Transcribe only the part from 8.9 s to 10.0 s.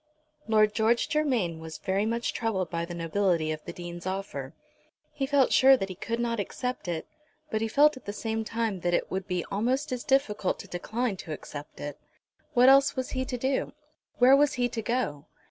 it would be almost